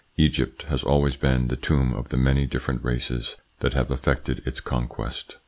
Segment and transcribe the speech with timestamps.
[0.17, 4.59] Egypt has always been the tomb of the many different races that have effected its
[4.59, 5.37] conquest.